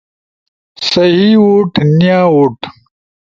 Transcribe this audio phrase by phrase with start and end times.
[0.87, 2.57] سہی ووٹ، نیا ووٹ